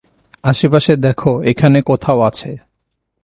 [0.43, 2.49] আশেপাশে দেখো, এখানে কোথাও আছে।